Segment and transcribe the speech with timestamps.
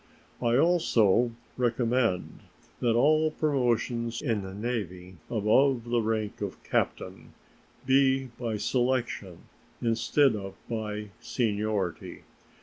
[0.41, 2.39] I also recommend
[2.79, 7.33] that all promotions in the Navy above the rank of captain
[7.85, 9.43] be by selection
[9.79, 12.23] instead of by seniority.